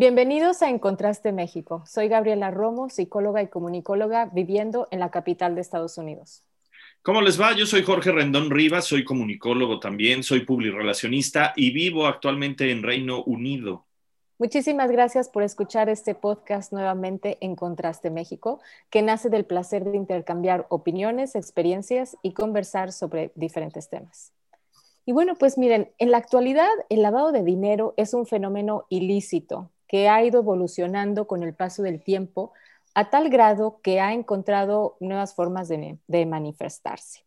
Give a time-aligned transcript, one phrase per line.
[0.00, 1.84] Bienvenidos a Encontraste México.
[1.86, 6.42] Soy Gabriela Romo, psicóloga y comunicóloga viviendo en la capital de Estados Unidos.
[7.02, 7.54] ¿Cómo les va?
[7.54, 13.22] Yo soy Jorge Rendón Rivas, soy comunicólogo también, soy publirelacionista y vivo actualmente en Reino
[13.24, 13.84] Unido.
[14.38, 19.98] Muchísimas gracias por escuchar este podcast nuevamente en Contraste México, que nace del placer de
[19.98, 24.32] intercambiar opiniones, experiencias y conversar sobre diferentes temas.
[25.04, 29.70] Y bueno, pues miren, en la actualidad el lavado de dinero es un fenómeno ilícito
[29.90, 32.52] que ha ido evolucionando con el paso del tiempo
[32.94, 37.24] a tal grado que ha encontrado nuevas formas de, manifestarse.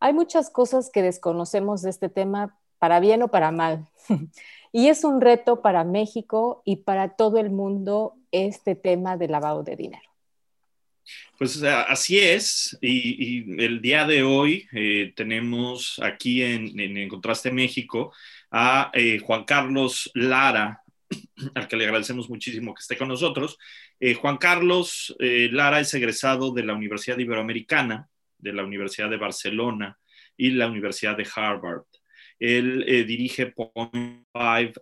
[0.00, 3.86] Hay muchas cosas que desconocemos de este tema, para bien o para mal.
[4.72, 9.62] y es un reto para México y para todo el mundo este tema del lavado
[9.62, 10.02] de dinero.
[11.38, 18.12] Pues así es, y, el día de hoy eh, tenemos aquí en, en, Contraste México
[18.50, 20.82] a eh, Juan Carlos Lara,
[21.54, 23.58] al que le agradecemos muchísimo que esté con nosotros.
[23.98, 28.08] Eh, Juan Carlos eh, Lara es egresado de la Universidad Iberoamericana,
[28.38, 29.98] de la Universidad de Barcelona
[30.36, 31.84] y la Universidad de Harvard.
[32.38, 34.72] Él eh, dirige Point Five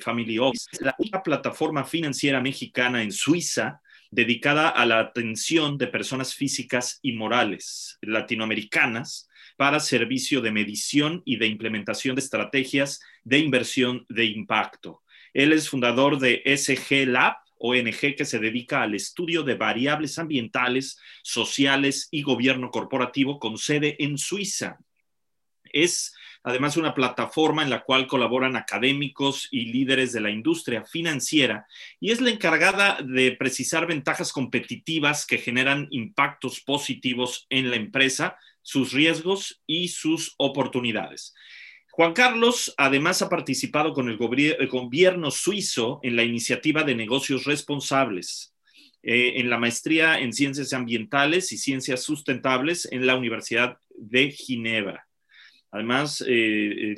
[0.00, 6.98] Family Office, la plataforma financiera mexicana en Suiza dedicada a la atención de personas físicas
[7.02, 14.24] y morales latinoamericanas para servicio de medición y de implementación de estrategias de inversión de
[14.24, 15.02] impacto.
[15.34, 20.98] Él es fundador de SG Lab, ONG que se dedica al estudio de variables ambientales,
[21.22, 24.78] sociales y gobierno corporativo con sede en Suiza.
[25.64, 31.66] Es además una plataforma en la cual colaboran académicos y líderes de la industria financiera
[32.00, 38.38] y es la encargada de precisar ventajas competitivas que generan impactos positivos en la empresa,
[38.62, 41.34] sus riesgos y sus oportunidades.
[42.00, 48.54] Juan Carlos además ha participado con el gobierno suizo en la iniciativa de negocios responsables,
[49.02, 55.06] eh, en la maestría en ciencias ambientales y ciencias sustentables en la Universidad de Ginebra.
[55.72, 56.94] Además, eh,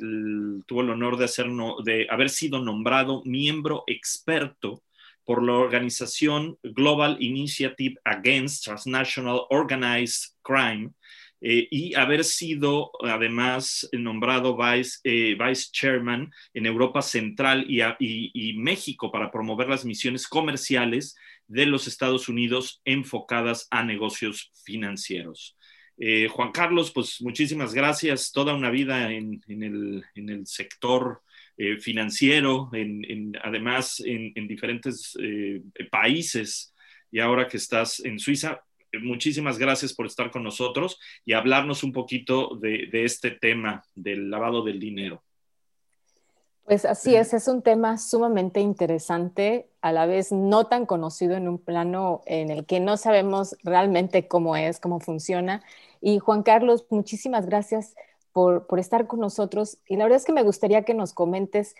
[0.66, 4.84] tuvo el honor de haber sido nombrado miembro experto
[5.24, 10.92] por la organización Global Initiative Against Transnational Organized Crime,
[11.44, 19.10] eh, y haber sido además nombrado vice, eh, vice chairman en Europa Central y, México
[19.10, 21.16] para promover las misiones comerciales
[21.48, 25.56] de los Estados Unidos enfocadas a negocios financieros.
[25.98, 28.30] Eh, Juan Carlos, pues muchísimas gracias.
[28.30, 31.22] Toda una vida en, el, sector
[31.80, 32.70] financiero,
[33.42, 35.16] además en, diferentes
[35.90, 36.72] países
[37.10, 38.62] y ahora que estás en Suiza,
[39.00, 44.62] muchísimas gracias por estar con nosotros y hablarnos un poquito de, este tema del lavado
[44.62, 45.22] del dinero.
[46.64, 51.48] Pues así es, es un tema sumamente interesante, a la vez no tan conocido en
[51.48, 55.62] un plano en el que no sabemos realmente cómo es, cómo funciona.
[56.00, 57.96] Y Juan Carlos, muchísimas gracias
[58.32, 59.78] por, estar con nosotros.
[59.88, 61.74] Y la verdad es que me gustaría que nos comentes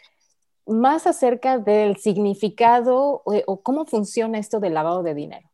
[0.66, 5.51] más acerca del significado o cómo funciona esto del lavado de dinero.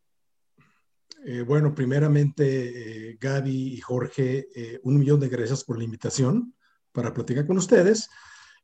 [1.24, 6.54] Eh, bueno, primeramente, eh, Gaby y Jorge, eh, un millón de gracias por la invitación
[6.92, 8.08] para platicar con ustedes.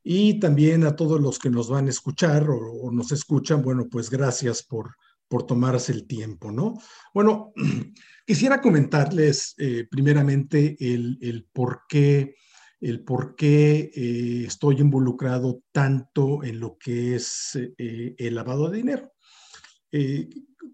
[0.03, 4.09] Y también a todos los que nos van a escuchar o, nos escuchan, bueno, pues
[4.09, 4.95] gracias por,
[5.27, 6.75] por tomarse el tiempo, ¿no?
[7.13, 7.53] Bueno,
[8.25, 9.55] quisiera comentarles
[9.89, 12.35] primeramente el, el, por qué,
[12.79, 19.11] el por qué estoy involucrado tanto en lo que es el lavado de dinero.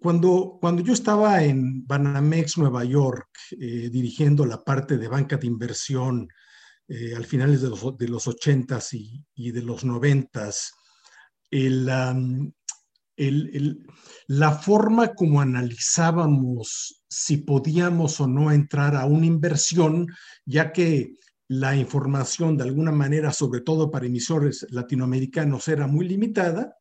[0.01, 5.45] Cuando, cuando yo estaba en Banamex, Nueva York, eh, dirigiendo la parte de banca de
[5.45, 6.27] inversión
[6.87, 10.71] eh, al finales de los, de los 80s y, de los 90s,
[14.25, 20.07] la forma como analizábamos si podíamos o no entrar a una inversión,
[20.45, 21.13] ya que
[21.47, 26.75] la información de alguna manera, sobre todo para emisores latinoamericanos, era muy limitada,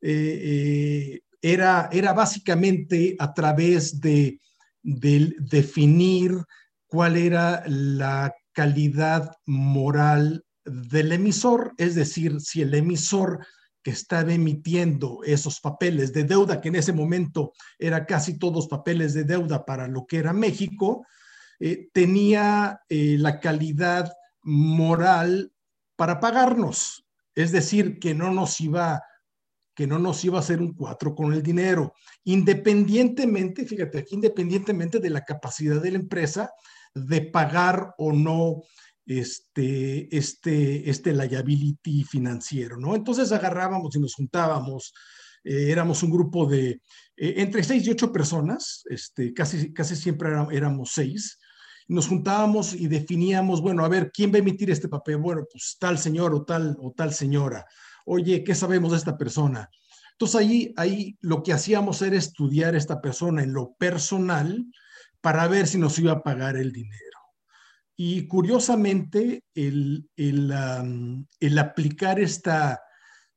[0.00, 1.22] eh,
[1.52, 4.40] era, básicamente a través de,
[4.82, 6.32] definir
[6.86, 13.44] cuál era la calidad moral del emisor, es decir, si el emisor
[13.82, 19.12] que estaba emitiendo esos papeles de deuda, que en ese momento era casi todos papeles
[19.14, 21.04] de deuda para lo que era México,
[21.58, 25.52] eh, tenía eh, la calidad moral
[25.96, 27.04] para pagarnos.
[27.34, 29.02] Es decir, que no nos iba
[29.76, 31.92] que no nos iba a hacer un cuatro con el dinero,
[32.24, 36.50] independientemente, fíjate aquí, independientemente de la capacidad de la empresa
[36.94, 38.62] de pagar o no
[39.04, 42.96] este, este, este liability financiero, ¿no?
[42.96, 44.94] Entonces agarrábamos y nos juntábamos,
[45.44, 46.80] eh, éramos un grupo de
[47.16, 51.38] eh, entre seis y ocho personas, este, casi, casi siempre éramos seis,
[51.86, 55.18] nos juntábamos y definíamos, bueno, a ver, ¿quién va a emitir este papel?
[55.18, 57.66] Bueno, pues tal señor o tal o tal señora.
[58.08, 59.68] Oye, ¿qué sabemos de esta persona?
[60.12, 64.64] Entonces ahí, ahí lo que hacíamos era estudiar a esta persona en lo personal
[65.20, 67.18] para ver si nos iba a pagar el dinero.
[67.96, 72.80] Y curiosamente, el, el, aplicar esta,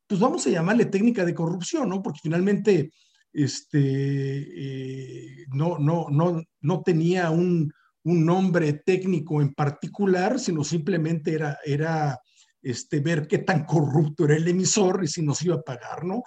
[0.05, 2.03] pues vamos a llamarle técnica de corrupción, ¿no?
[2.03, 2.91] Porque finalmente
[3.33, 7.73] este, eh, no, no, no, no tenía un,
[8.03, 12.19] un, nombre técnico en particular, sino simplemente era, era
[12.61, 16.23] este, ver qué tan corrupto era el emisor y si nos iba a pagar, ¿no?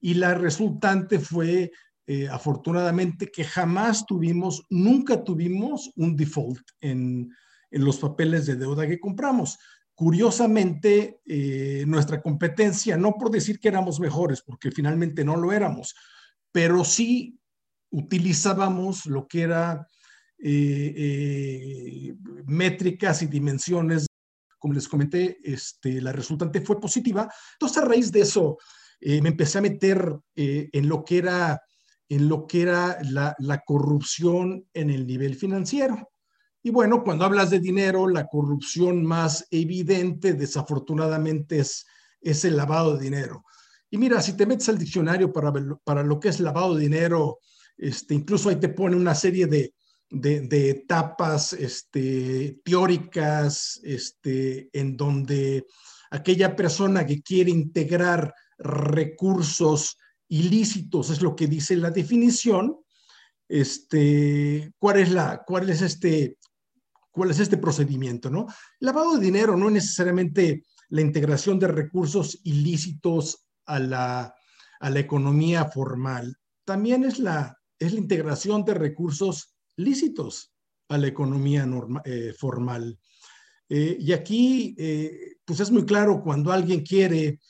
[0.00, 1.70] Y la resultante fue
[2.06, 7.30] eh, afortunadamente que jamás tuvimos, nunca tuvimos un default en,
[7.70, 9.58] en los papeles de deuda que compramos.
[9.94, 15.94] Curiosamente, eh, nuestra competencia, no por decir que éramos mejores, porque finalmente no lo éramos,
[16.52, 17.40] pero sí
[17.90, 19.88] utilizábamos lo que era
[20.38, 24.06] eh, métricas y dimensiones.
[24.58, 27.28] Como les comenté, este, la resultante fue positiva.
[27.54, 28.58] Entonces, a raíz de eso,
[29.00, 31.60] me empecé a meter en lo que era,
[32.08, 36.10] en lo que era la, la corrupción en el nivel financiero.
[36.62, 41.86] Y bueno, cuando hablas de dinero, la corrupción más evidente, desafortunadamente, es,
[42.20, 43.44] es el lavado de dinero.
[43.88, 45.52] Y mira, si te metes al diccionario para,
[45.84, 47.38] para lo que es lavado de dinero,
[47.76, 49.74] este, incluso ahí te pone una serie de,
[50.10, 55.66] de, etapas este, teóricas este, en donde
[56.10, 59.98] aquella persona que quiere integrar recursos
[60.28, 62.78] ilícitos, es lo que dice la definición,
[63.48, 66.38] este, ¿cuál es la, cuál es este,
[67.10, 68.46] cuál es este procedimiento, ¿no?
[68.80, 74.34] Lavado de dinero no es necesariamente la integración de recursos ilícitos a la,
[74.80, 80.52] a la economía formal, también es la, es la integración de recursos lícitos
[80.88, 81.68] a la economía
[82.04, 82.98] eh, formal.
[83.68, 87.40] Eh, y aquí, eh, pues es muy claro cuando alguien quiere,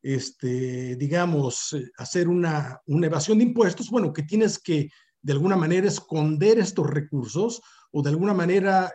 [0.00, 4.90] este, digamos, hacer una, una evasión de impuestos, bueno, que tienes que
[5.20, 7.60] de alguna manera esconder estos recursos
[7.90, 8.92] o de alguna manera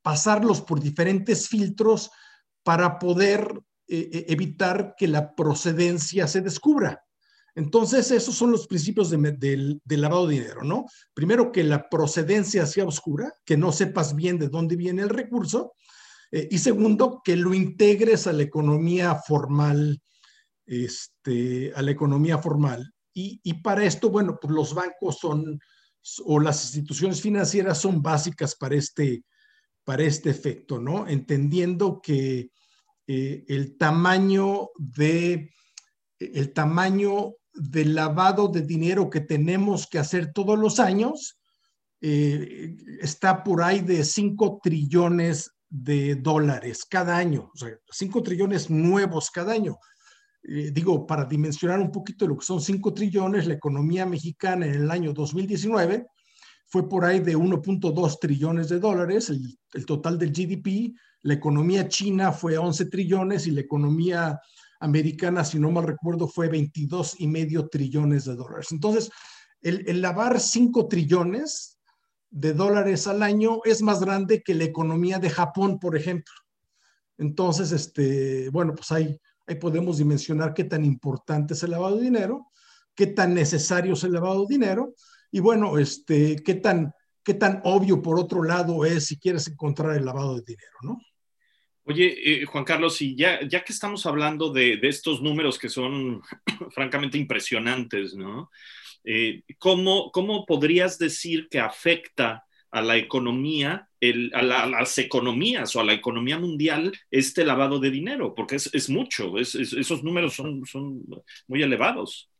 [0.00, 2.10] pasarlos por diferentes filtros
[2.62, 7.02] para poder evitar que la procedencia se descubra.
[7.54, 10.86] Entonces, esos son los principios del lavado de dinero, ¿no?
[11.12, 15.74] Primero, que la procedencia sea oscura, que no sepas bien de dónde viene el recurso.
[16.30, 20.00] y segundo, que lo integres a la economía formal,
[20.64, 22.90] este, a la economía formal.
[23.12, 25.60] Y, y, para esto, bueno, pues los bancos son
[26.24, 29.24] o las instituciones financieras son básicas para este,
[29.84, 31.06] para este efecto, ¿no?
[31.08, 32.50] Entendiendo que
[33.06, 35.50] eh, el tamaño de
[36.18, 41.38] el tamaño del lavado de dinero que tenemos que hacer todos los años
[42.04, 48.68] eh, está por ahí de 5 trillones de dólares cada año, o sea, 5 trillones
[48.68, 49.78] nuevos cada año.
[50.42, 54.74] Eh, digo, para dimensionar un poquito lo que son 5 trillones, la economía mexicana en
[54.74, 56.06] el año 2019
[56.66, 60.92] fue por ahí de 1.2 trillones de dólares, el, el, total del GDP.
[61.20, 64.40] La economía china fue 11 trillones y la economía
[64.82, 68.68] americana, si no mal recuerdo, fue 22 y medio trillones de dólares.
[68.70, 69.10] Entonces,
[69.60, 71.78] el, el lavar 5 trillones
[72.30, 76.34] de dólares al año es más grande que la economía de Japón, por ejemplo.
[77.18, 82.04] Entonces, este, bueno, pues hay, Ahí podemos dimensionar qué tan importante es el lavado de
[82.04, 82.48] dinero,
[82.94, 84.94] qué tan necesario es el lavado de dinero
[85.30, 86.92] y bueno, este, qué tan,
[87.24, 90.98] qué tan obvio por otro lado es si quieres encontrar el lavado de dinero, ¿no?
[91.84, 95.68] Oye, eh, Juan Carlos, y ya, ya que estamos hablando de, de estos números que
[95.68, 96.22] son
[96.70, 98.50] francamente impresionantes, ¿no?
[99.04, 103.88] Eh, ¿cómo, ¿Cómo podrías decir que afecta a la economía,
[104.32, 109.36] a, las economías o a la economía mundial este lavado de dinero, porque es, mucho,
[109.38, 111.02] esos números son, son
[111.48, 112.30] muy elevados.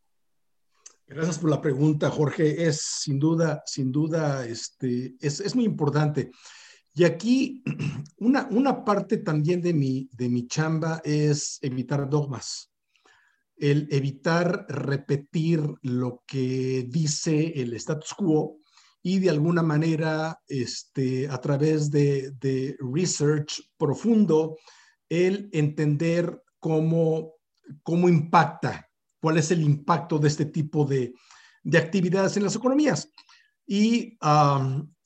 [1.06, 2.66] Gracias por la pregunta, Jorge.
[2.66, 6.30] Es sin duda, sin duda, este, es, muy importante.
[6.94, 7.62] Y aquí
[8.18, 12.72] una, una parte también de mi, de mi chamba es evitar dogmas,
[13.56, 18.58] el evitar repetir lo que dice el status quo
[19.02, 24.56] y de alguna manera, este, a través de, de research profundo,
[25.08, 27.34] el entender cómo,
[27.82, 28.88] cómo impacta,
[29.20, 31.12] cuál es el impacto de este tipo de,
[31.64, 33.10] de actividades en las economías.
[33.66, 34.16] Y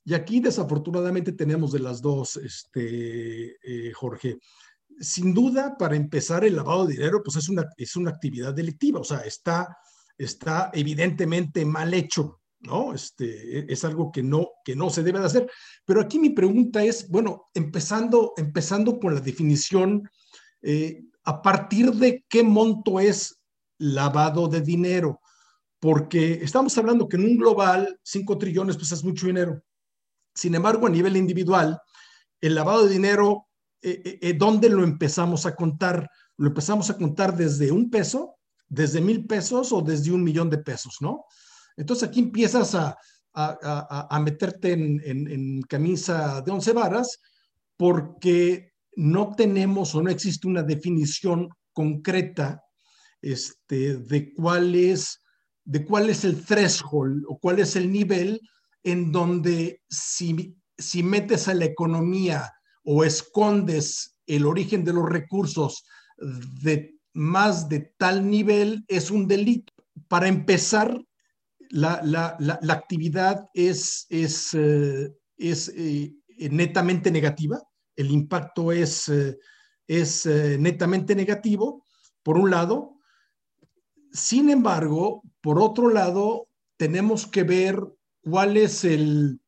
[0.06, 4.38] y aquí desafortunadamente tenemos de las dos, este, eh, Jorge.
[5.00, 9.00] Sin duda, para empezar, el lavado de dinero, pues es una, es una actividad delictiva,
[9.00, 9.76] o sea, está,
[10.16, 12.94] está evidentemente mal hecho, ¿no?
[12.94, 15.50] Este, e, es algo que no, que no se debe de hacer.
[15.84, 20.08] Pero aquí mi pregunta es, bueno, empezando, empezando con la definición,
[20.62, 23.40] eh, ¿a partir de qué monto es
[23.78, 25.20] lavado de dinero?
[25.80, 29.64] Porque estamos hablando que en un global, 5 trillones, pues es mucho dinero.
[30.36, 31.80] Sin embargo, a nivel individual,
[32.42, 33.48] el lavado de dinero,
[33.80, 36.08] eh, eh, eh, ¿dónde lo empezamos a contar?
[36.36, 38.36] Lo empezamos a contar desde un peso,
[38.68, 41.24] desde mil pesos o desde un millón de pesos, ¿no?
[41.74, 42.96] Entonces aquí empiezas a,
[44.20, 47.18] meterte en, camisa de once varas
[47.76, 52.62] porque no tenemos o no existe una definición concreta
[53.20, 54.32] este, de,
[55.64, 58.40] de cuál es el threshold o cuál es el nivel
[58.86, 62.52] en donde si, si metes a la economía
[62.84, 65.84] o escondes el origen de los recursos
[66.62, 69.72] de más de tal nivel, es un delito.
[70.06, 70.96] Para empezar,
[71.70, 77.60] la, la, la, actividad es, es, eh, es eh, netamente negativa,
[77.96, 79.36] el impacto es, eh,
[79.88, 81.84] es netamente negativo,
[82.22, 83.00] por un lado.
[84.12, 87.80] Sin embargo, por otro lado, tenemos que ver
[88.28, 89.40] cuál es el,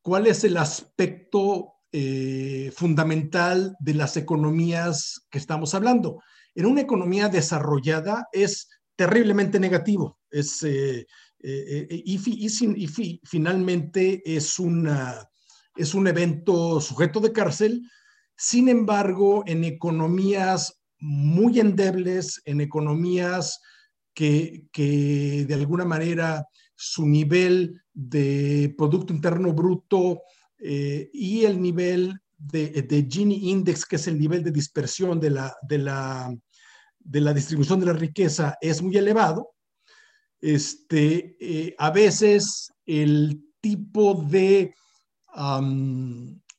[0.00, 6.22] cuál es el aspecto eh, fundamental de las economías que estamos hablando.
[6.54, 10.20] En una economía desarrollada es terriblemente negativo.
[10.30, 11.06] Es, eh,
[11.42, 12.18] eh, y,
[13.24, 15.28] finalmente es, una,
[15.74, 17.82] es un evento sujeto de cárcel.
[18.36, 23.60] Sin embargo, en economías muy endebles, en economías
[24.14, 30.22] que, que de alguna manera su nivel de Producto Interno Bruto
[30.58, 35.56] eh, y el nivel de, Gini Index, que es el nivel de dispersión de la,
[35.62, 36.34] de la,
[36.98, 39.52] de la distribución de la riqueza, es muy elevado.
[40.40, 44.74] Este, eh, a veces el tipo de,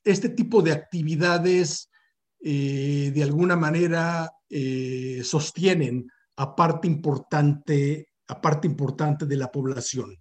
[0.03, 1.89] este tipo de actividades
[2.41, 4.31] eh, de alguna manera
[5.23, 10.17] sostienen a parte importante a parte importante de la población.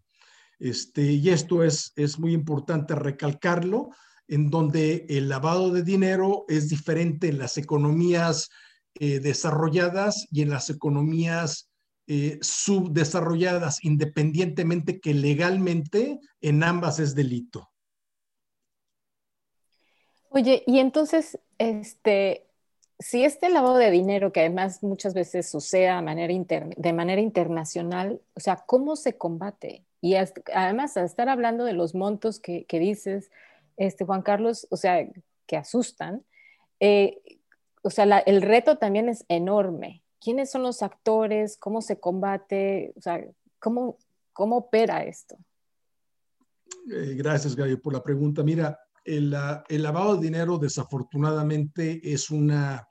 [0.64, 3.90] Este, y esto es, es muy importante recalcarlo,
[4.26, 8.48] en donde el lavado de dinero es diferente en las economías
[8.94, 11.70] eh, desarrolladas y en las economías
[12.06, 17.70] eh, subdesarrolladas, independientemente que legalmente en ambas es delito.
[20.30, 22.46] Oye, y entonces, este,
[22.98, 26.32] si este lavado de dinero, que además muchas veces sucede de manera,
[26.74, 29.84] de manera internacional, o sea, ¿cómo se combate?
[30.04, 33.30] Y además, a estar hablando de los montos que, dices,
[33.78, 35.08] este, Juan Carlos, o sea,
[35.46, 36.26] que asustan,
[36.78, 37.22] eh,
[37.80, 40.02] o sea, el reto también es enorme.
[40.20, 41.56] ¿Quiénes son los actores?
[41.56, 42.92] ¿Cómo se combate?
[42.98, 43.24] O sea,
[43.58, 43.96] ¿cómo,
[44.34, 45.38] cómo opera esto?
[46.92, 48.42] Eh, gracias, Gaby, por la pregunta.
[48.42, 52.86] Mira, el, lavado de dinero desafortunadamente es una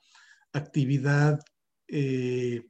[0.51, 1.39] actividad,
[1.88, 2.65] eh,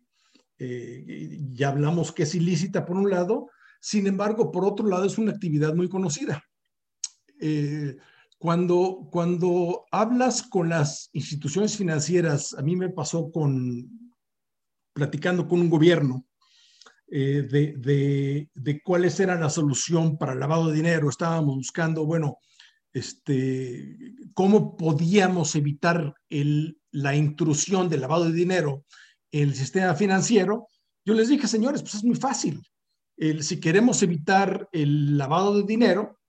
[1.54, 3.48] ya hablamos que es ilícita por un lado,
[3.84, 6.42] sin embargo, por otro lado es una actividad muy conocida.
[7.42, 7.98] Eh,
[8.38, 14.14] cuando, cuando hablas con las instituciones financieras, a mí me pasó con,
[14.94, 16.26] platicando con un gobierno,
[17.08, 21.10] de, de, de, cuáles la solución para el lavado de dinero.
[21.10, 22.40] Estábamos buscando, bueno,
[22.94, 26.16] este, cómo podíamos evitar
[26.92, 28.86] la intrusión del lavado de dinero
[29.30, 30.70] en el sistema financiero,
[31.06, 32.62] yo les dije, señores, pues es muy fácil.
[33.18, 36.20] Si queremos evitar el lavado de dinero,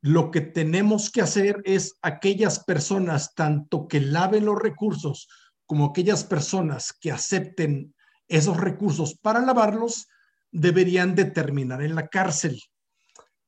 [0.00, 5.28] lo que tenemos que hacer es aquellas personas, tanto que laven los recursos
[5.66, 7.94] como aquellas personas que acepten
[8.26, 10.06] esos recursos para lavarlos,
[10.50, 12.60] deberían de terminar en la cárcel.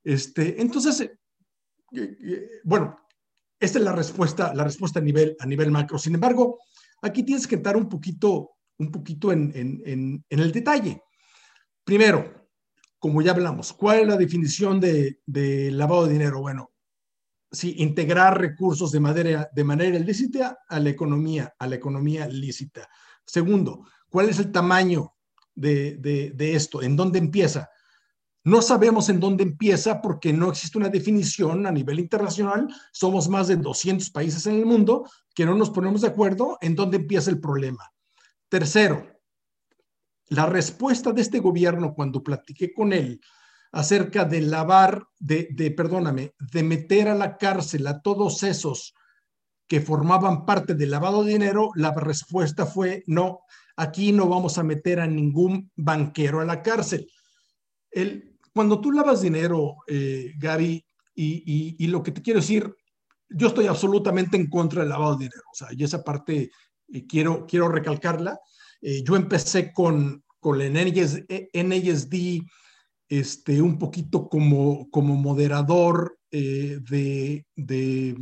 [0.04, 1.10] Este, entonces,
[2.64, 2.96] bueno,
[3.58, 5.99] esta es la respuesta, la respuesta a nivel, a nivel macro.
[5.99, 6.58] Sin embargo,
[7.02, 11.02] aquí tienes que entrar un poquito, un poquito en, en, el detalle.
[11.84, 12.39] Primero,
[13.00, 15.19] como ya hablamos, ¿cuál es la definición de,
[15.73, 16.40] lavado de dinero?
[16.40, 16.71] Bueno,
[17.50, 22.88] sí, integrar recursos de manera, de manera ilícita a la economía, a la economía lícita.
[23.25, 25.14] Segundo, ¿cuál es el tamaño
[25.54, 26.83] de, de, esto?
[26.83, 27.71] ¿En dónde empieza?
[28.45, 32.69] No sabemos en dónde empieza porque no existe una definición a nivel internacional.
[32.92, 36.75] Somos más de 200 países en el mundo que no nos ponemos de acuerdo en
[36.75, 37.92] dónde empieza el problema.
[38.50, 39.20] Tercero,
[40.30, 43.20] la respuesta de este gobierno cuando platiqué con él
[43.72, 48.94] acerca de lavar, de, perdóname, de meter a la cárcel a todos esos
[49.66, 53.40] que formaban parte del lavado de dinero, la respuesta fue no,
[53.76, 57.08] aquí no vamos a meter a ningún banquero a la cárcel.
[57.90, 60.84] El, cuando tú lavas dinero, eh, Gaby,
[61.14, 62.75] y, y, lo que te quiero decir,
[63.28, 66.50] yo estoy absolutamente en contra del lavado de dinero, o sea, y esa parte
[66.92, 68.40] eh, quiero, quiero recalcarla.
[68.82, 72.42] Eh, yo empecé con, con el NASD
[73.08, 78.16] este, un poquito como, como moderador eh, de, de,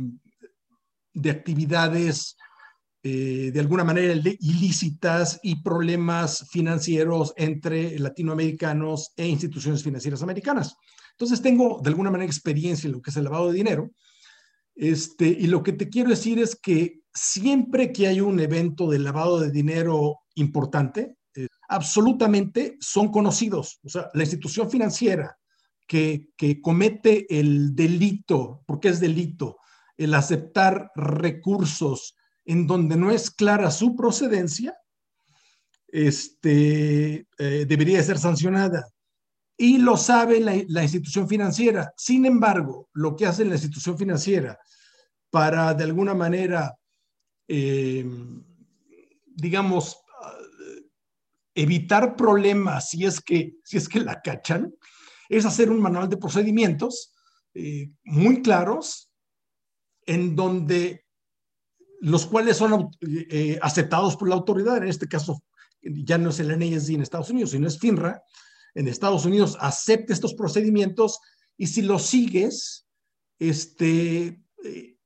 [1.13, 2.35] de, actividades
[3.03, 10.75] eh, de alguna manera ilícitas y problemas financieros entre latinoamericanos e instituciones financieras americanas.
[11.11, 13.91] Entonces tengo de alguna manera experiencia en lo que es el lavado de dinero.
[14.75, 18.99] Este, y lo que te quiero decir es que siempre que hay un evento de
[18.99, 21.15] lavado de dinero importante,
[21.69, 23.79] absolutamente son conocidos.
[23.83, 25.37] O sea, la institución financiera
[25.87, 29.57] que, que comete el delito, porque es delito,
[29.95, 32.15] el aceptar recursos
[32.45, 34.75] en donde no es clara su procedencia,
[35.91, 38.87] este, eh, debería ser sancionada.
[39.57, 41.93] Y lo sabe la, institución financiera.
[41.97, 44.57] Sin embargo, lo que hace la institución financiera
[45.29, 46.75] para, de alguna manera,
[47.47, 48.09] eh,
[49.25, 50.01] digamos,
[51.61, 54.73] evitar problemas si es que, si es que la cachan,
[55.27, 57.13] es hacer un manual de procedimientos
[57.53, 59.11] eh, muy claros
[60.05, 61.05] en donde
[62.01, 65.43] los cuales son eh, aceptados por la autoridad, en este caso
[65.81, 68.23] ya no es el NASD en Estados Unidos, sino es FINRA,
[68.73, 71.19] en Estados Unidos acepta estos procedimientos
[71.57, 72.87] y si los sigues,
[73.37, 74.97] este, eh,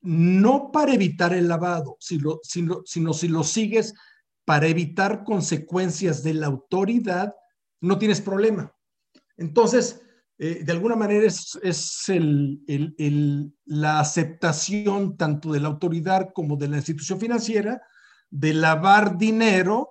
[0.00, 3.92] no para evitar el lavado, sino, sino, sino si lo sigues
[4.46, 7.34] para evitar consecuencias de la autoridad,
[7.82, 8.72] no tienes problema.
[9.36, 10.00] Entonces,
[10.38, 11.58] eh, de alguna manera es,
[13.64, 17.82] la aceptación tanto de la autoridad como de la institución financiera
[18.30, 19.90] de lavar dinero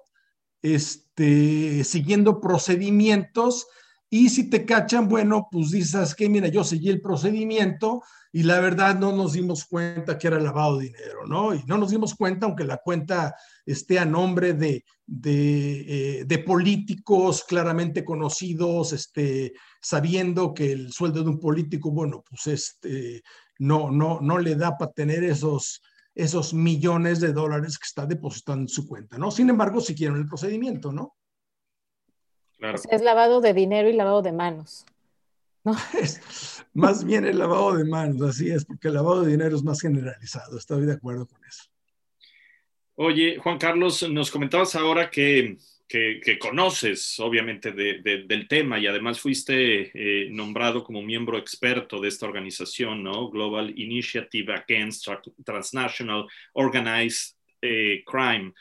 [0.62, 3.68] este, siguiendo procedimientos
[4.10, 8.60] y si te cachan, bueno, pues dices que, mira, yo seguí el procedimiento y la
[8.60, 11.56] verdad no nos dimos cuenta que era lavado de dinero, ¿no?
[11.56, 17.44] Y no nos dimos cuenta, aunque la cuenta esté a nombre de, de, eh, políticos
[17.48, 23.24] claramente conocidos, este, sabiendo que el sueldo de un político, bueno, pues este,
[23.58, 25.82] no, no, no le da para tener esos,
[26.14, 29.32] esos millones de dólares que está depositando en su cuenta, ¿no?
[29.32, 31.16] Sin embargo, si quieren el procedimiento, ¿no?
[32.74, 34.86] Es lavado de dinero y lavado de manos.
[36.74, 39.82] más bien el lavado de manos, así es, porque el lavado de dinero es más
[39.82, 40.58] generalizado.
[40.58, 41.64] Estoy de acuerdo con eso.
[42.96, 49.92] Oye, Juan Carlos, nos comentabas ahora que, que, conoces, obviamente, del tema y además fuiste
[49.94, 53.30] eh, nombrado como miembro experto de esta organización, ¿no?
[53.30, 55.08] Global Initiative Against
[55.44, 58.54] Transnational Organized eh, Crime.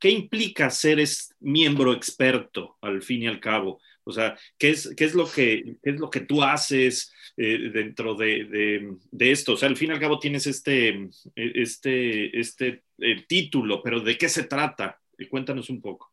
[0.00, 0.98] ¿Qué implica ser
[1.38, 3.80] miembro experto al fin y al cabo?
[4.02, 8.14] O sea, ¿qué es, qué es, lo, que, es lo que tú haces eh, dentro
[8.14, 9.52] de, esto?
[9.52, 14.16] O sea, al fin y al cabo tienes este, este, este eh, título, pero ¿de
[14.16, 14.98] qué se trata?
[15.28, 16.12] Cuéntanos un poco.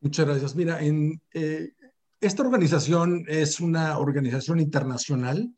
[0.00, 0.54] Muchas gracias.
[0.54, 0.78] Mira,
[1.34, 1.72] eh,
[2.20, 5.52] esta organización es una organización internacional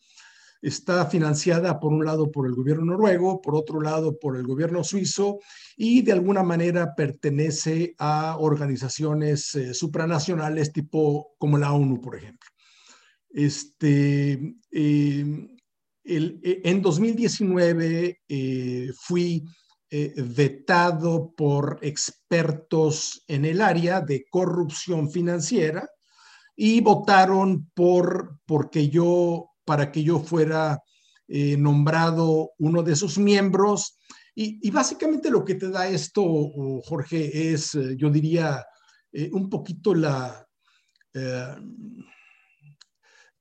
[0.61, 4.83] está financiada por un lado por el gobierno noruego, por otro lado por el gobierno
[4.83, 5.39] suizo
[5.77, 12.49] y de alguna manera pertenece a organizaciones eh, supranacionales tipo como la ONU, por ejemplo.
[13.31, 14.33] Este,
[14.71, 15.57] em,
[16.05, 19.45] e, en 2019 eh, fui
[19.91, 25.89] eh, vetado por expertos en el área de corrupción financiera
[26.57, 30.83] y votaron por porque yo para que yo fuera
[31.29, 33.99] eh, nombrado uno de sus miembros.
[34.35, 36.23] Y, básicamente lo que te da esto,
[36.85, 38.65] Jorge, es, eh, yo diría,
[39.13, 40.43] eh, un poquito la...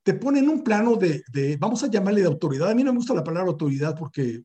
[0.03, 1.23] te pone en un plano de,
[1.57, 2.71] vamos a llamarle de autoridad.
[2.71, 4.43] A mí no me gusta la palabra autoridad porque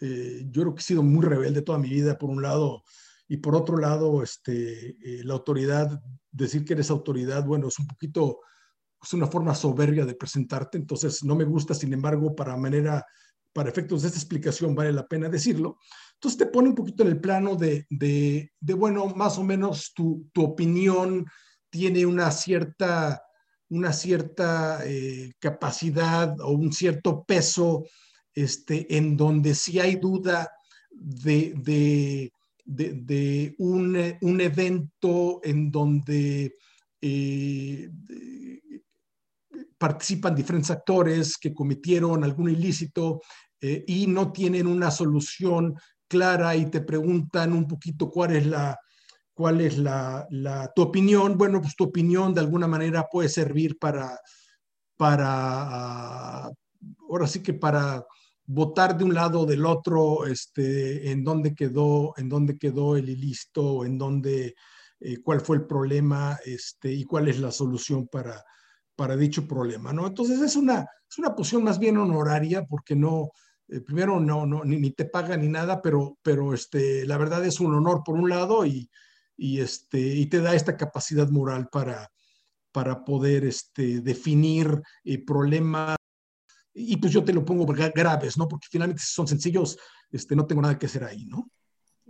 [0.00, 2.84] yo creo que he sido muy rebelde toda mi vida, por un lado,
[3.28, 8.40] y por otro lado, este, la autoridad, decir que eres autoridad, bueno, es un poquito
[9.02, 13.04] es una forma soberbia de presentarte, entonces no me gusta, sin embargo, para manera
[13.52, 15.78] para efectos de esta explicación vale la pena decirlo.
[16.14, 20.28] Entonces te pone un poquito en el plano de, de, bueno, más o menos tu,
[20.32, 21.26] tu, opinión
[21.70, 23.22] tiene una cierta,
[23.68, 27.84] una cierta eh, capacidad o un cierto peso
[28.34, 30.50] este, en donde si hay duda
[30.90, 32.32] de, de,
[32.64, 36.54] de un, un, evento en donde
[37.00, 37.90] eh,
[39.78, 43.22] participan diferentes actores que cometieron algún ilícito
[43.60, 45.76] eh, y no tienen una solución
[46.08, 48.78] clara y te preguntan un poquito cuál es la,
[49.32, 50.26] cuál es la,
[50.74, 51.38] tu opinión.
[51.38, 54.18] Bueno, pues tu opinión de alguna manera puede servir para,
[54.96, 56.50] para,
[57.08, 58.04] ahora sí que para
[58.46, 63.08] votar de un lado o del otro, este, en dónde quedó, en dónde quedó el
[63.10, 64.54] ilícito, en dónde,
[65.00, 68.42] eh, cuál fue el problema, este, y cuál es la solución para,
[68.98, 70.08] para dicho problema, ¿no?
[70.08, 73.30] Entonces es una, es una posición más bien honoraria porque no,
[73.68, 77.46] eh, primero no, no ni, ni, te paga ni nada, pero, pero este, la verdad
[77.46, 78.90] es un honor por un lado y,
[79.36, 82.10] y, este, y te da esta capacidad moral para,
[82.72, 85.96] para poder este, definir eh, problemas
[86.74, 88.48] y pues yo te lo pongo graves, ¿no?
[88.48, 89.78] Porque finalmente si son sencillos,
[90.10, 91.48] este, no tengo nada que hacer ahí, ¿no?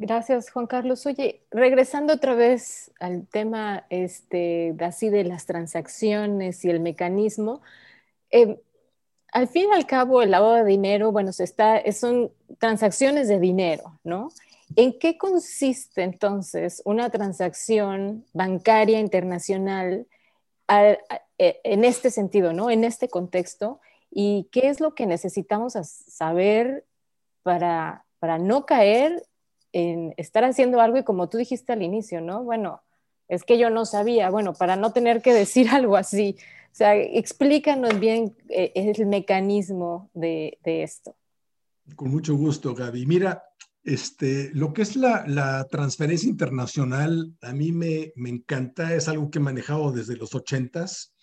[0.01, 1.05] Gracias, Juan Carlos.
[1.07, 7.63] Oye, regresando otra vez al tema este, así de las transacciones y el mecanismo,
[8.31, 8.63] eh,
[9.33, 14.29] al fin y al cabo el lavado de dinero, bueno, son transacciones de dinero, ¿no?
[14.77, 20.07] ¿En qué consiste entonces una transacción bancaria internacional
[20.69, 20.99] e,
[21.65, 22.71] en este sentido, ¿no?
[22.71, 23.81] En este contexto,
[24.13, 26.85] ¿y qué es lo que necesitamos saber
[27.43, 29.25] para, para no caer
[29.79, 32.43] en estar haciendo algo y como tú dijiste al inicio, ¿no?
[32.43, 32.83] Bueno,
[33.29, 36.37] es que yo no sabía, bueno, para no tener que decir algo así.
[36.73, 41.17] O sea, explícanos bien eh, el mecanismo de, esto.
[41.97, 43.07] Con mucho gusto, Gaby.
[43.07, 43.43] Mira,
[43.85, 49.39] este, lo que es la, transferencia internacional, a mí me, me, encanta, es algo que
[49.39, 51.15] he manejado desde los ochentas.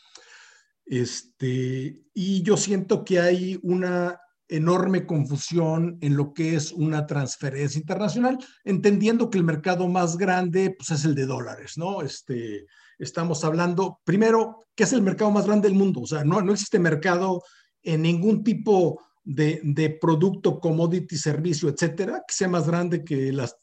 [0.86, 7.80] Este, y yo siento que hay una enorme confusión en lo que es una transferencia
[7.80, 12.02] internacional, entendiendo que el mercado más grande pues, es el de dólares, ¿no?
[12.02, 12.66] Este,
[13.00, 16.02] estamos hablando, primero, ¿qué es el mercado más grande del mundo?
[16.02, 17.44] O sea, no, no existe mercado
[17.82, 23.56] en ningún tipo de, de producto, commodity, servicio, etcétera, que sea más grande que las,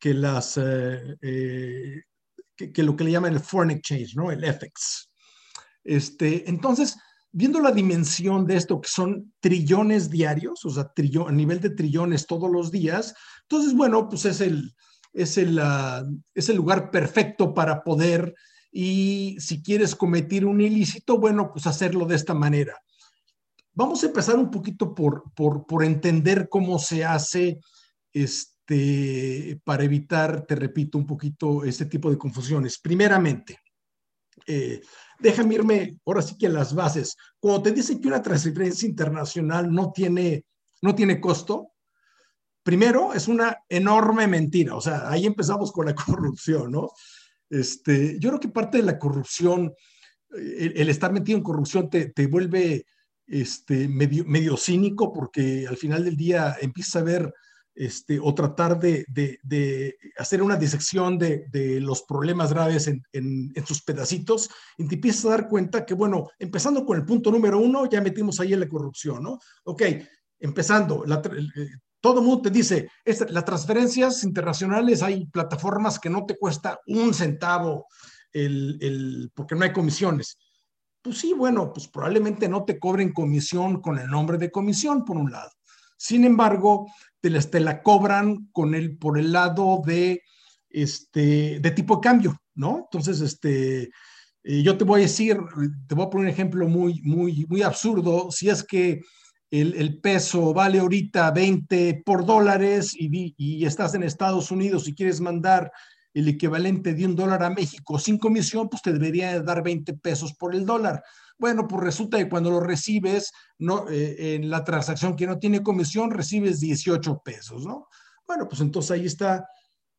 [0.00, 2.02] que las, eh, eh,
[2.56, 4.30] que, lo que le llaman el foreign exchange, ¿no?
[4.30, 5.10] El FX.
[5.84, 6.96] Este, entonces,
[7.32, 10.92] viendo la dimensión de esto, que son trillones diarios, o sea,
[11.26, 14.74] a nivel de trillones todos los días, entonces, bueno, pues es el,
[15.12, 18.34] es el, uh, es el lugar perfecto para poder,
[18.70, 22.78] y si quieres cometer un ilícito, bueno, pues hacerlo de esta manera.
[23.72, 27.60] Vamos a empezar un poquito por, por, por entender cómo se hace
[28.12, 32.78] este, para evitar, te repito, un poquito este tipo de confusiones.
[32.78, 33.58] Primeramente,
[34.46, 34.80] eh,
[35.18, 37.16] déjame irme ahora sí que las bases.
[37.38, 40.44] Cuando te dicen que una transferencia internacional no tiene,
[40.82, 41.72] no tiene costo,
[42.62, 44.74] primero es una enorme mentira.
[44.74, 46.90] O sea, ahí empezamos con la corrupción, ¿no?
[47.48, 49.72] Este, yo creo que parte de la corrupción,
[50.30, 52.84] el, el estar metido en corrupción te, te vuelve
[53.26, 57.34] este, medio, medio cínico porque al final del día empiezas a ver
[57.76, 59.04] este, o tratar de,
[60.16, 65.48] hacer una disección de, los problemas graves en, sus pedacitos, y te empiezas a dar
[65.48, 69.22] cuenta que, bueno, empezando con el punto número uno, ya metimos ahí en la corrupción,
[69.22, 69.38] ¿no?
[69.64, 69.82] Ok,
[70.40, 71.68] empezando, eh,
[72.00, 77.12] todo el mundo te dice, las transferencias internacionales, hay plataformas que no te cuesta un
[77.12, 77.86] centavo
[78.32, 80.38] el, porque no hay comisiones.
[81.02, 85.16] Pues sí, bueno, pues probablemente no te cobren comisión con el nombre de comisión, por
[85.16, 85.50] un lado.
[85.96, 86.86] Sin embargo,
[87.20, 90.22] te, la cobran con el, por el lado de,
[90.70, 92.80] este, de tipo de cambio, ¿no?
[92.84, 93.90] Entonces, este,
[94.44, 95.38] eh, yo te voy a decir,
[95.88, 98.30] te voy a poner un ejemplo muy, muy, muy absurdo.
[98.30, 99.00] Si es que
[99.50, 104.94] el, el peso vale ahorita 20 por dólares y, y, estás en Estados Unidos y
[104.94, 105.72] quieres mandar
[106.14, 110.34] el equivalente de un dólar a México sin comisión, pues te debería dar 20 pesos
[110.34, 111.02] por el dólar.
[111.38, 115.62] Bueno, pues resulta que cuando lo recibes, no, eh, en la transacción que no tiene
[115.62, 117.88] comisión, recibes 18 pesos, ¿no?
[118.26, 119.46] Bueno, pues entonces ahí está,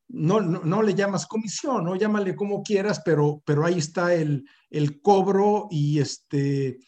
[0.09, 1.95] no, no, le llamas comisión, ¿no?
[1.95, 6.79] Llámale como quieras, pero, pero ahí está el, el cobro y este,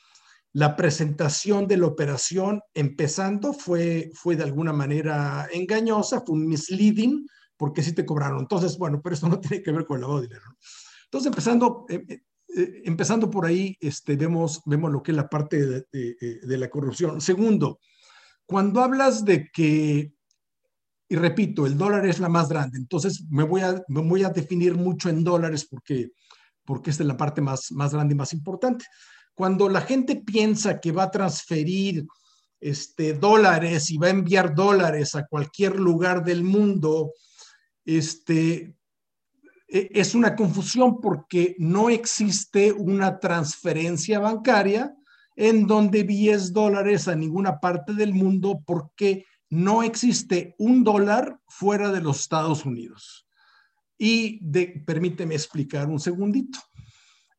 [0.54, 7.28] la presentación de la operación empezando fue, fue de alguna manera engañosa, fue un misleading,
[7.56, 8.40] porque sí te cobraron.
[8.40, 10.46] Entonces, bueno, pero esto no tiene que ver con el lavado de dinero.
[11.06, 12.22] Entonces, empezando, eh,
[12.56, 16.70] eh, eh, empezando por ahí, este, vemos, vemos lo que es la parte de, la
[16.70, 17.22] corrupción.
[17.22, 17.80] Segundo,
[18.46, 20.12] cuando hablas de que,
[21.08, 24.30] y repito, el dólar es la más grande, entonces me voy a, me voy a
[24.30, 26.12] definir mucho en dólares porque,
[26.66, 28.86] porque es la parte más, más grande y más importante.
[29.34, 32.06] Cuando la gente piensa que va a transferir
[32.60, 37.14] este, dólares y va a enviar dólares a cualquier lugar del mundo,
[37.86, 38.76] este,
[39.70, 44.96] es una confusión porque no existe una transferencia bancaria
[45.36, 51.92] en donde envíes dólares a ninguna parte del mundo porque no existe un dólar fuera
[51.92, 53.28] de los Estados Unidos.
[53.98, 56.60] Y de, permíteme explicar un segundito.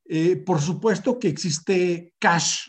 [0.04, 2.68] Eh, por supuesto que existe cash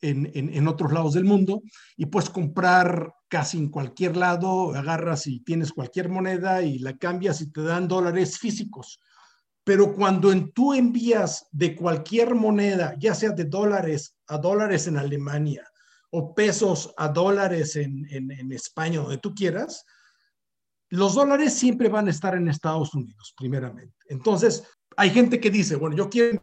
[0.00, 1.62] en, en, otros lados del mundo
[1.96, 7.40] y puedes comprar casi en cualquier lado, agarras y tienes cualquier moneda y la cambias
[7.40, 9.00] y te dan dólares físicos.
[9.64, 14.96] Pero cuando en, tú envías de cualquier moneda, ya sea de dólares a dólares en
[14.96, 15.66] Alemania
[16.10, 19.84] o pesos a dólares en, en, en España, donde tú quieras,
[20.90, 23.96] los dólares siempre van a estar en Estados Unidos, primeramente.
[24.08, 24.62] Entonces,
[24.96, 26.42] hay gente que dice, bueno, yo quiero,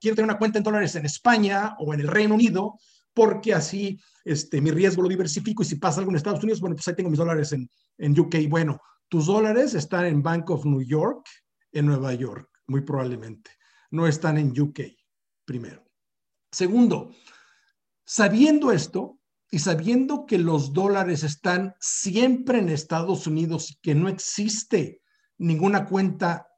[0.00, 2.78] tener una cuenta en dólares en España o en el Reino Unido,
[3.14, 6.74] porque así este, mi riesgo lo diversifico y si pasa algo en Estados Unidos, bueno,
[6.74, 8.48] pues ahí tengo mis dólares en, en UK.
[8.48, 11.26] Bueno, tus dólares están en Bank of New York,
[11.72, 13.52] en Nueva York, muy probablemente.
[13.90, 14.80] No están en UK,
[15.44, 15.84] primero.
[16.50, 17.12] Segundo,
[18.04, 19.20] sabiendo esto
[19.50, 25.02] y sabiendo que los dólares están siempre en Estados Unidos y que no existe
[25.38, 26.48] ninguna cuenta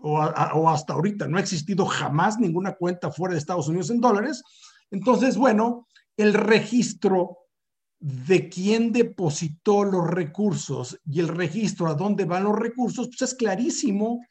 [0.00, 4.42] o, hasta ahorita no ha existido jamás ninguna cuenta fuera de Estados Unidos en dólares.
[4.90, 7.38] Entonces, bueno, el registro
[8.00, 13.34] de quién depositó los recursos y el registro a dónde van los recursos, pues es
[13.34, 14.24] clarísimo,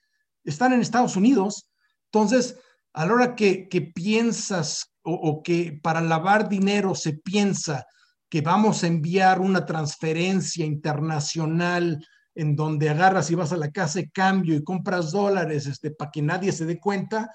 [0.43, 1.69] están en Estados Unidos.
[2.05, 2.57] Entonces,
[2.93, 7.85] a la hora que, piensas o que para lavar dinero se piensa
[8.29, 11.99] que vamos a enviar una transferencia internacional
[12.37, 16.11] en donde agarras y vas a la casa de cambio y compras dólares este, para
[16.11, 17.33] que nadie se dé cuenta,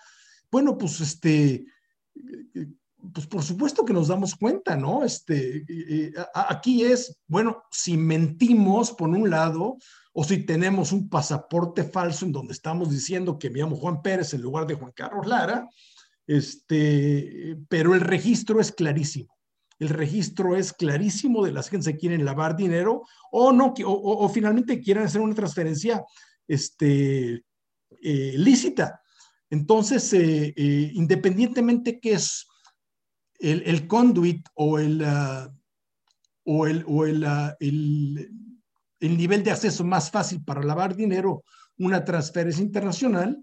[0.51, 1.67] bueno, pues este,
[3.12, 5.05] pues por supuesto que nos damos cuenta, ¿no?
[5.05, 5.65] Este,
[6.35, 9.77] aquí es, bueno, si mentimos por un lado
[10.12, 14.35] o si tenemos un pasaporte falso en donde estamos diciendo que me llamo Juan Pérez
[14.35, 15.69] en lugar de Juan Carlos Lara,
[16.27, 19.35] este, pero el registro es clarísimo
[19.83, 24.81] el registro es clarísimo de las que se quieren lavar dinero o no, o, finalmente
[24.81, 26.05] quieren hacer una transferencia
[26.47, 27.45] este,
[28.01, 29.01] eh, lícita.
[29.51, 32.47] Entonces, eh, eh, independientemente que es
[33.40, 35.03] el, conduit o el,
[36.45, 37.27] o, el, o uh, el,
[39.01, 41.42] el, nivel de acceso más fácil para lavar dinero,
[41.79, 43.37] una transferencia internacional,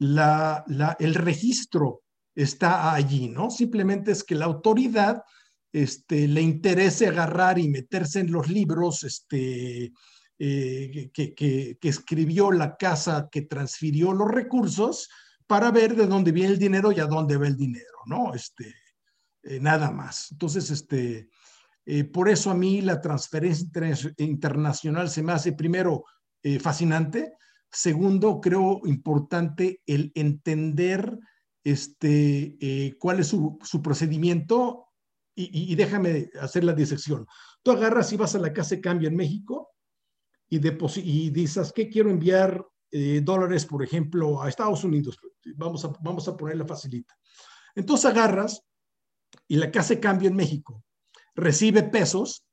[0.00, 0.64] la,
[0.98, 2.02] el registro
[2.34, 3.52] está allí, ¿no?
[3.52, 5.22] Simplemente es que la autoridad
[5.72, 9.92] este, le interese agarrar y meterse en los libros este,
[10.42, 15.10] eh, que, escribió la casa que transfirió los recursos
[15.46, 18.32] para ver de dónde viene el dinero y a dónde va el dinero, ¿no?
[18.34, 18.74] Este,
[19.42, 20.32] eh, nada más.
[20.32, 21.28] Entonces, este,
[21.84, 23.70] eh, por eso a mí la transferencia
[24.16, 26.04] internacional se me hace primero
[26.58, 27.34] fascinante,
[27.70, 31.18] segundo, creo importante el entender
[31.62, 34.89] este, cuál es su, su procedimiento
[35.34, 37.26] y, déjame hacer la disección.
[37.62, 39.70] Tú agarras y vas a la casa de cambio en México
[40.48, 45.18] y, y dices, ¿qué quiero enviar eh, dólares, por ejemplo, a Estados Unidos?
[45.56, 47.16] Vamos a, vamos a ponerla facilita.
[47.74, 48.62] Entonces agarras
[49.48, 50.84] y la casa de cambio en México
[51.34, 52.44] recibe pesos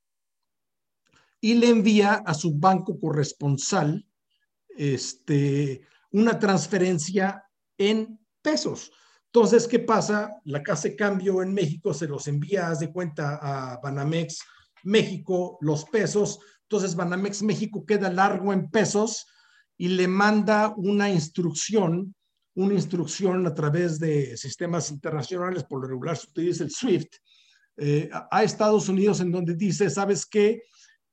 [1.42, 4.06] y le envía a su banco corresponsal
[4.70, 7.44] este, una transferencia
[7.78, 8.92] en pesos.
[9.34, 10.34] Entonces, ¿qué pasa?
[10.46, 14.40] La casa de cambio en México se los envía, de cuenta, a Banamex
[14.84, 16.40] México los pesos.
[16.64, 19.28] Entonces, Banamex México queda largo en pesos
[19.78, 22.16] y le manda una instrucción,
[22.56, 27.14] una instrucción a través de sistemas internacionales, por lo regular se utiliza el SWIFT,
[27.80, 30.64] eh, a Estados Unidos en donde dice, ¿sabes qué?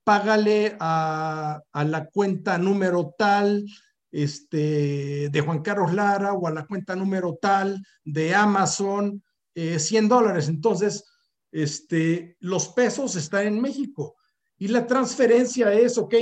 [0.02, 3.66] Págale a, a la cuenta número tal
[4.14, 9.20] este, de Juan Carlos Lara o a la cuenta número tal de Amazon,
[9.54, 10.48] 100 eh, dólares.
[10.48, 11.04] Entonces,
[11.50, 14.14] este, los pesos están en México
[14.56, 16.14] y la transferencia es, ok,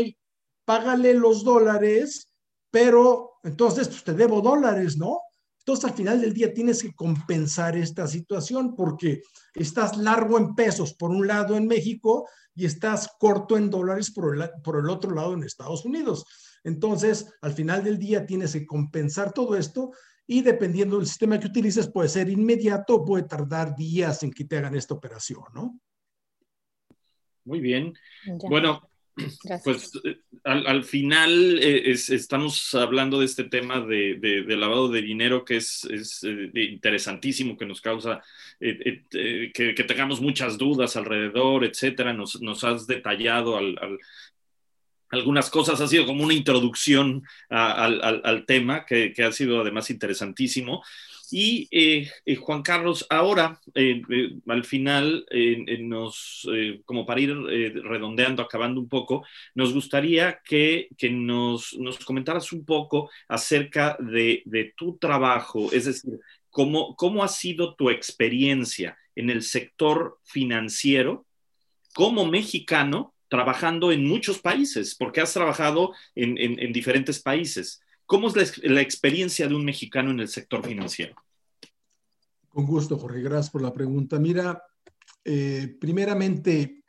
[0.65, 2.33] págale los dólares,
[2.71, 5.21] pero entonces pues, te debo dólares, ¿no?
[5.59, 9.21] Entonces, al final del día tienes que compensar esta situación porque
[9.55, 14.35] estás largo en pesos por un lado en México y estás corto en dólares por
[14.35, 16.25] el, por el otro lado en Estados Unidos.
[16.65, 19.93] Entonces, al final del día tienes que compensar todo esto
[20.27, 24.45] y dependiendo del sistema que utilices, puede ser inmediato o puede tardar días en que
[24.45, 25.81] te hagan esta operación, ¿no?
[27.45, 27.93] Muy bien.
[28.49, 28.89] Bueno,
[29.65, 35.57] pues eh, al, final eh, estamos hablando de este tema de, lavado de dinero que
[35.57, 35.87] es,
[36.23, 38.23] eh, interesantísimo, que nos causa
[38.59, 42.13] que, tengamos muchas dudas alrededor, etcétera.
[42.13, 43.59] Nos, has detallado
[45.13, 50.83] algunas cosas, ha sido como una introducción al, tema que, que, ha sido además interesantísimo.
[51.31, 54.03] Y eh, eh, Juan Carlos, ahora, eh,
[54.47, 55.25] al final,
[55.81, 56.47] nos,
[56.85, 63.97] como para ir redondeando, acabando un poco, nos gustaría que, nos, comentaras un poco acerca
[63.99, 66.21] de, tu trabajo, es decir,
[66.51, 71.25] cómo, cómo ha sido tu experiencia en el sector financiero
[71.95, 77.81] como mexicano trabajando en muchos países, porque has trabajado en diferentes países.
[78.13, 81.15] ¿Cómo es la, experiencia de un mexicano en el sector financiero?
[82.51, 83.23] Con gusto, Jorge.
[83.23, 84.19] Gracias por la pregunta.
[84.19, 84.63] Mira,
[85.25, 86.83] eh, primeramente,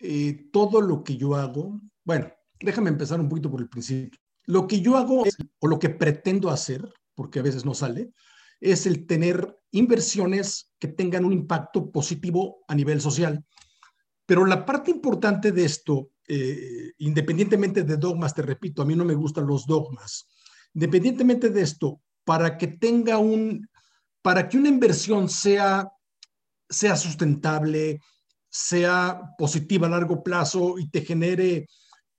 [0.00, 2.28] eh, todo lo que yo hago, bueno,
[2.58, 4.18] déjame empezar un poquito por el principio.
[4.46, 5.22] Lo que yo hago
[5.60, 6.82] o lo que pretendo hacer,
[7.14, 8.10] porque a veces no sale,
[8.60, 13.44] es el tener inversiones que tengan un impacto positivo a nivel social.
[14.26, 19.04] Pero la parte importante de esto, eh, independientemente de dogmas, te repito, a mí no
[19.04, 20.28] me gustan los dogmas.
[20.72, 23.68] Independientemente de esto, para que tenga un,
[24.22, 25.90] para que una inversión sea,
[26.68, 28.00] sea sustentable,
[28.48, 31.68] sea positiva a largo plazo y te genere,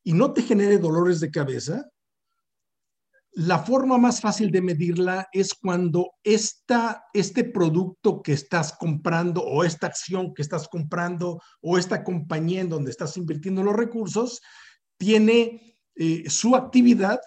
[0.03, 1.89] y no te genere dolores de cabeza,
[3.35, 9.65] la forma más fácil de medirla es cuando esta, este producto que estás comprando o
[9.65, 14.41] esta acción que estás comprando o esta compañía en donde estás invirtiendo los recursos
[14.97, 17.19] tiene eh, su actividad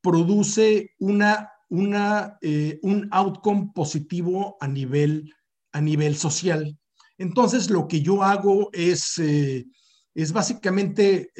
[0.00, 5.34] produce una, una, eh, un outcome positivo a nivel,
[5.72, 6.78] a nivel social.
[7.18, 9.66] Entonces, lo que yo hago es, eh,
[10.14, 11.32] es básicamente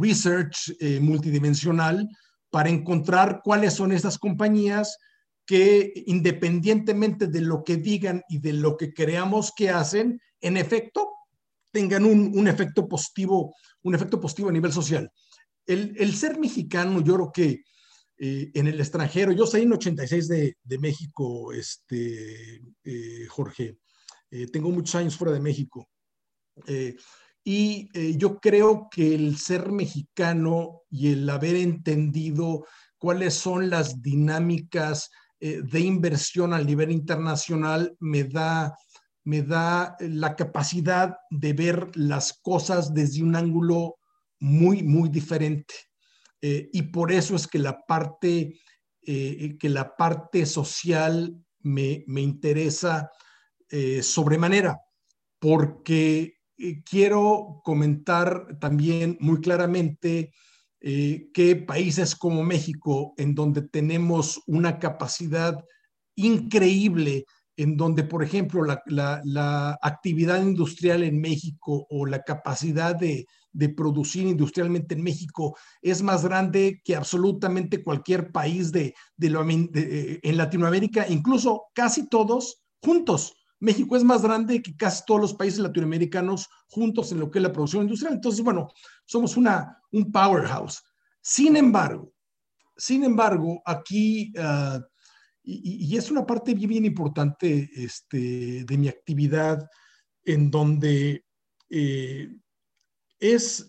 [0.00, 2.08] research multidimensional
[2.50, 4.98] para encontrar cuáles son estas compañías
[5.46, 11.10] que independientemente de lo que digan y de lo que creamos que hacen, en efecto,
[11.72, 15.10] tengan un, un efecto positivo, un efecto positivo a nivel social.
[15.66, 17.64] El, el ser mexicano, yo creo que
[18.22, 19.32] eh, en el extranjero.
[19.32, 23.78] Yo soy en 86 de, de México, este, eh, Jorge.
[24.30, 25.88] Eh, tengo muchos años fuera de México.
[27.44, 32.66] Y yo creo que el ser mexicano y el haber entendido
[32.98, 38.76] cuáles son las dinámicas de inversión a nivel internacional me da,
[39.24, 43.96] me da la capacidad de ver las cosas desde un ángulo
[44.40, 45.74] muy, muy diferente.
[46.40, 48.58] Eh, y por eso es que la parte,
[49.02, 53.10] eh, que la parte social me, me interesa
[53.68, 54.78] eh, sobremanera,
[55.38, 56.39] porque
[56.84, 60.32] quiero comentar también muy claramente
[60.80, 65.62] que países como México, en donde tenemos una capacidad
[66.16, 73.26] increíble, en donde, por ejemplo, la, actividad industrial en México o la capacidad de,
[73.76, 81.06] producir industrialmente en México es más grande que absolutamente cualquier país de, de, en Latinoamérica,
[81.08, 83.34] incluso casi todos juntos.
[83.60, 87.42] México es más grande que casi todos los países latinoamericanos juntos en lo que es
[87.42, 88.14] la producción industrial.
[88.14, 88.68] Entonces, bueno,
[89.04, 90.82] somos una, un powerhouse.
[91.20, 92.12] Sin embargo,
[92.76, 94.80] sin embargo, aquí, uh,
[95.42, 99.68] y, y, es una parte bien, bien importante este, de mi actividad,
[100.24, 101.24] en donde
[101.68, 102.28] eh,
[103.18, 103.68] es,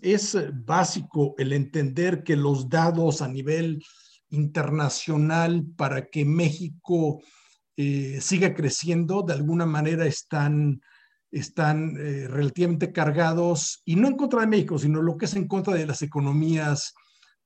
[0.65, 3.83] básico el entender que los dados a nivel
[4.29, 7.21] internacional para que México
[7.77, 10.81] eh, siga creciendo de alguna manera están,
[11.31, 15.47] están eh, relativamente cargados, y no en contra de México, sino lo que es en
[15.47, 16.93] contra de las economías,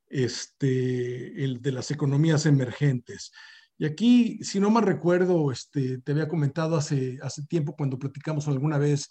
[0.07, 3.31] este, el, de las economías emergentes.
[3.77, 8.47] Y aquí, si no mal recuerdo, este, te había comentado hace, hace tiempo cuando platicamos
[8.47, 9.07] alguna vez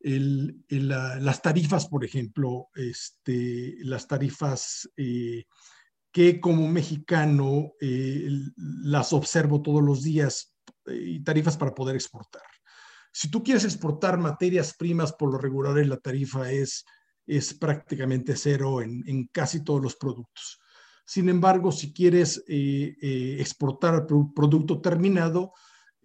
[0.00, 5.44] las tarifas, por ejemplo, este, las tarifas eh,
[6.14, 10.54] que como mexicano eh, las observo todos los días,
[10.86, 12.44] eh, y tarifas para poder exportar.
[13.12, 16.84] Si tú quieres exportar materias primas, por lo regular la tarifa es,
[17.26, 20.60] es prácticamente cero en, en casi todos los productos.
[21.04, 25.52] Sin embargo, si quieres exportar el producto terminado,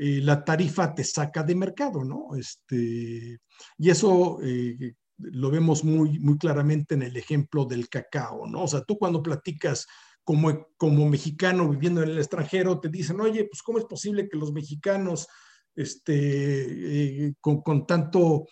[0.02, 2.34] eh, la tarifa te saca de mercado, ¿no?
[2.38, 3.38] Este,
[3.78, 8.64] y eso eh, lo vemos muy, muy claramente en el ejemplo del cacao, ¿no?
[8.64, 9.86] O sea, tú cuando platicas
[10.24, 14.38] como, como mexicano viviendo en el extranjero, te dicen, oye, pues ¿cómo es posible que
[14.38, 15.28] los mexicanos,
[15.76, 18.46] este, eh, con, con, tanto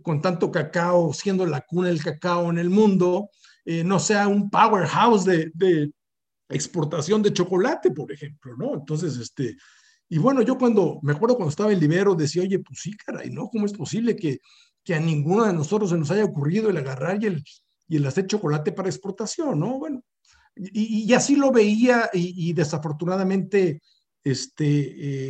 [0.00, 3.30] con tanto cacao, siendo la cuna del cacao en el mundo,
[3.64, 5.92] eh, no sea un powerhouse de, de,
[6.48, 8.74] exportación de chocolate, por ejemplo, ¿no?
[8.74, 9.56] Entonces, este,
[10.08, 13.30] y bueno, yo cuando, me acuerdo cuando estaba en Libero, decía, oye, pues sí, caray,
[13.30, 13.48] ¿no?
[13.48, 14.38] ¿Cómo es posible que,
[14.84, 17.44] que a ninguno de nosotros se nos haya ocurrido el agarrar y el,
[17.88, 19.78] y el hacer chocolate para exportación, ¿no?
[19.78, 20.02] Bueno,
[20.56, 23.80] y, así lo veía y, y desafortunadamente,
[24.22, 24.66] este,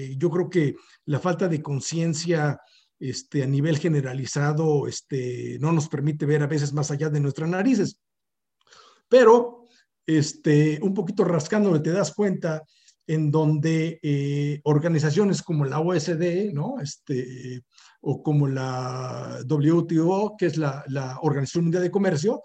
[0.08, 0.74] eh, yo creo que
[1.06, 2.60] la falta de conciencia
[3.02, 7.48] este, a nivel generalizado este, no nos permite ver a veces más allá de nuestras
[7.48, 7.98] narices.
[9.08, 9.64] Pero
[10.06, 12.62] este, un poquito rascándome te das cuenta
[13.06, 16.80] en donde eh, organizaciones como la OSD, ¿no?
[16.80, 17.62] Este,
[18.00, 22.42] o como la WTO, que es la, la Organización Mundial de Comercio,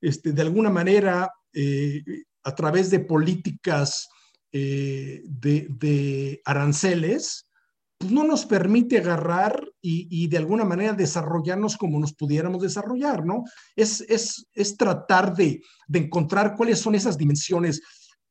[0.00, 2.02] este, de alguna manera, eh,
[2.42, 4.08] a través de políticas
[4.52, 7.48] eh, de, aranceles,
[7.96, 13.24] pues no nos permite agarrar y, y, de alguna manera desarrollarnos como nos pudiéramos desarrollar,
[13.24, 13.44] ¿no?
[13.74, 17.80] Es, es, es tratar de, de encontrar cuáles son esas dimensiones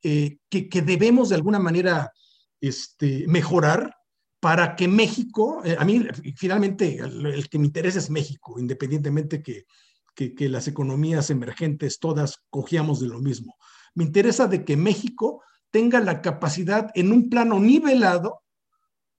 [0.04, 2.12] eh, que, debemos de alguna manera
[2.60, 3.96] este, mejorar
[4.42, 9.66] para que México, eh, a mí finalmente el, que me interesa es México, independientemente que,
[10.14, 13.56] que, las economías emergentes todas cogíamos de lo mismo.
[13.96, 15.42] Me interesa de que México
[15.72, 18.42] tenga la capacidad en un plano nivelado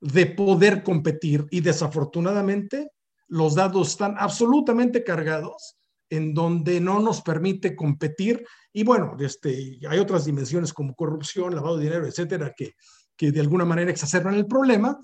[0.01, 2.91] de poder competir y desafortunadamente
[3.27, 5.79] los dados están absolutamente cargados
[6.11, 8.47] en donde no nos permite competir.
[8.73, 12.75] Y bueno, este, hay otras dimensiones como corrupción, lavado de dinero, etcétera, que,
[13.17, 14.99] que de alguna manera exacerban el problema,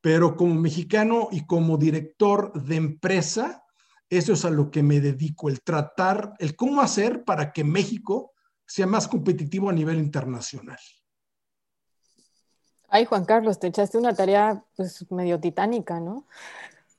[0.00, 3.64] pero como mexicano y como director de empresa,
[4.08, 8.32] eso es a lo que me dedico, el tratar, el cómo hacer para que México
[8.64, 10.78] sea más competitivo a nivel internacional.
[12.88, 16.26] Ay, Juan Carlos, te echaste una tarea pues medio titánica, ¿no?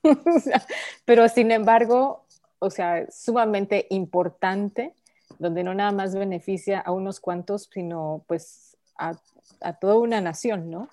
[1.04, 2.26] pero sin embargo,
[2.58, 4.94] o sea, sumamente importante,
[5.38, 9.16] donde no nada más beneficia a unos cuantos, sino pues a,
[9.80, 10.88] toda una nación, ¿no?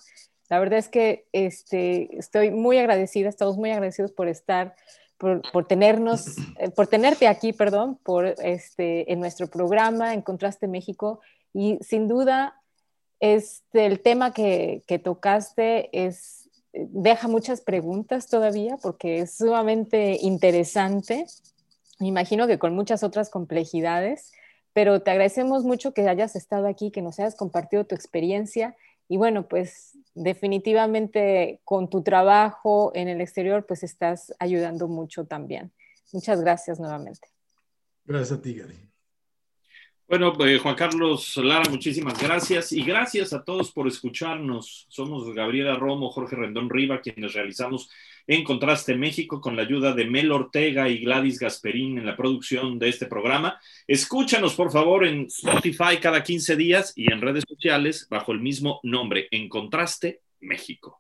[0.50, 4.76] La verdad es que este, estoy muy agradecida, estamos muy agradecidos por estar,
[5.18, 10.68] por, por tenernos, eh, por tenerte aquí, perdón, por este, en nuestro programa, en Contraste
[10.68, 11.20] México,
[11.54, 12.62] y sin duda,
[13.20, 21.26] este, el tema que, que tocaste es, deja muchas preguntas todavía, porque es sumamente interesante
[22.00, 24.32] me imagino que con muchas otras complejidades,
[24.74, 28.76] pero te agradecemos mucho que hayas estado aquí, que nos hayas compartido tu experiencia
[29.08, 35.72] y bueno, pues definitivamente con tu trabajo en el exterior, pues estás ayudando mucho también.
[36.12, 37.30] Muchas gracias nuevamente.
[38.06, 38.95] Gracias a ti, Gary.
[40.08, 44.86] Bueno, eh, Juan Carlos Lara, muchísimas gracias y gracias a todos por escucharnos.
[44.88, 47.90] Somos Gabriela Romo, Jorge Rendón Riva, quienes realizamos
[48.28, 52.78] en Contraste México con la ayuda de Mel Ortega y Gladys Gasperín en la producción
[52.78, 53.60] de este programa.
[53.88, 58.80] Escúchanos, por favor, en Spotify cada 15 días y en redes sociales bajo el mismo
[58.84, 61.00] nombre, En Contraste México.